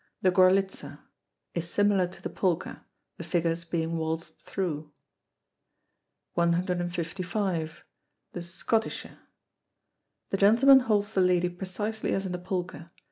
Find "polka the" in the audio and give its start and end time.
2.31-3.23